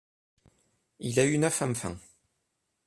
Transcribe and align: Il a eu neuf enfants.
Il 0.99 1.19
a 1.19 1.25
eu 1.27 1.37
neuf 1.37 1.61
enfants. 1.61 1.99